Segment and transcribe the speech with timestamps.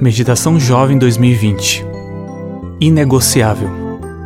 [0.00, 1.84] Meditação Jovem 2020
[2.80, 3.68] Inegociável,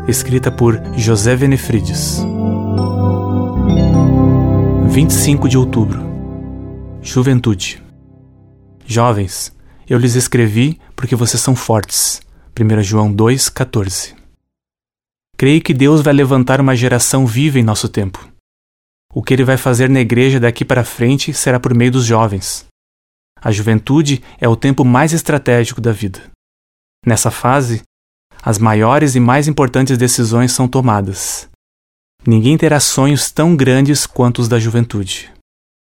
[0.06, 2.24] escrita por José Venefrides.
[4.86, 6.00] 25 de outubro
[7.02, 7.82] Juventude
[8.86, 9.52] Jovens,
[9.90, 12.22] eu lhes escrevi porque vocês são fortes.
[12.56, 14.14] 1 João 2,14
[15.36, 18.24] Creio que Deus vai levantar uma geração viva em nosso tempo.
[19.12, 22.64] O que ele vai fazer na igreja daqui para frente será por meio dos jovens.
[23.44, 26.30] A juventude é o tempo mais estratégico da vida.
[27.04, 27.82] Nessa fase,
[28.42, 31.46] as maiores e mais importantes decisões são tomadas.
[32.26, 35.30] Ninguém terá sonhos tão grandes quanto os da juventude.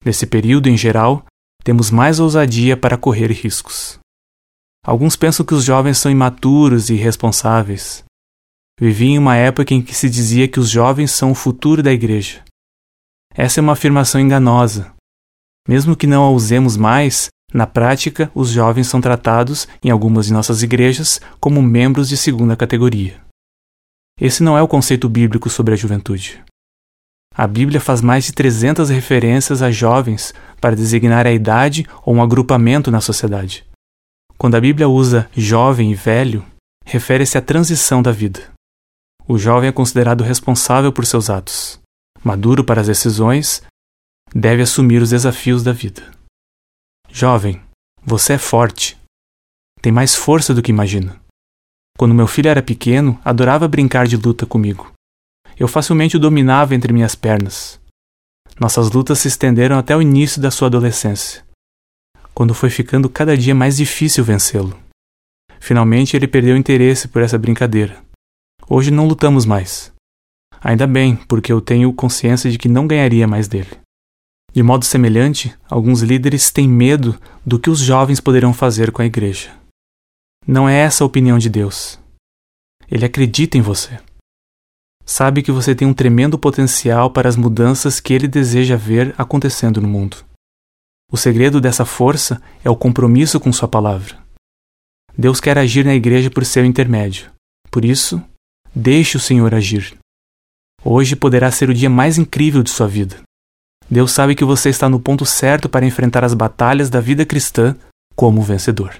[0.03, 1.23] Nesse período, em geral,
[1.63, 3.99] temos mais ousadia para correr riscos.
[4.84, 8.03] Alguns pensam que os jovens são imaturos e irresponsáveis.
[8.79, 11.93] Vivi em uma época em que se dizia que os jovens são o futuro da
[11.93, 12.43] igreja.
[13.35, 14.95] Essa é uma afirmação enganosa.
[15.67, 20.33] Mesmo que não a usemos mais, na prática, os jovens são tratados, em algumas de
[20.33, 23.15] nossas igrejas, como membros de segunda categoria.
[24.20, 26.43] Esse não é o conceito bíblico sobre a juventude.
[27.34, 32.21] A Bíblia faz mais de 300 referências a jovens para designar a idade ou um
[32.21, 33.65] agrupamento na sociedade.
[34.37, 36.45] Quando a Bíblia usa jovem e velho,
[36.85, 38.51] refere-se à transição da vida.
[39.25, 41.79] O jovem é considerado responsável por seus atos,
[42.21, 43.63] maduro para as decisões,
[44.35, 46.15] deve assumir os desafios da vida.
[47.18, 47.62] Jovem,
[48.04, 48.98] você é forte.
[49.82, 51.18] Tem mais força do que imagina.
[51.98, 54.91] Quando meu filho era pequeno, adorava brincar de luta comigo.
[55.58, 57.80] Eu facilmente o dominava entre minhas pernas.
[58.60, 61.46] Nossas lutas se estenderam até o início da sua adolescência,
[62.34, 64.78] quando foi ficando cada dia mais difícil vencê-lo.
[65.62, 68.03] Finalmente ele perdeu interesse por essa brincadeira.
[68.68, 69.90] Hoje não lutamos mais.
[70.59, 73.84] Ainda bem, porque eu tenho consciência de que não ganharia mais dele.
[74.56, 79.06] De modo semelhante, alguns líderes têm medo do que os jovens poderão fazer com a
[79.06, 79.53] igreja.
[80.47, 82.00] Não é essa a opinião de Deus.
[82.89, 84.00] Ele acredita em você.
[85.06, 89.81] Sabe que você tem um tremendo potencial para as mudanças que ele deseja ver acontecendo
[89.81, 90.24] no mundo.
[91.12, 94.18] O segredo dessa força é o compromisso com Sua palavra.
[95.18, 97.30] Deus quer agir na igreja por seu intermédio.
[97.69, 98.24] Por isso,
[98.74, 99.97] deixe o Senhor agir.
[100.81, 103.22] Hoje poderá ser o dia mais incrível de sua vida.
[103.90, 107.75] Deus sabe que você está no ponto certo para enfrentar as batalhas da vida cristã
[108.16, 108.91] como vencedor.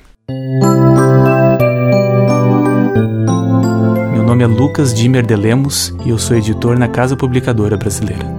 [4.13, 8.34] Meu nome é Lucas Dimer de Lemos e eu sou editor na Casa Publicadora Brasileira.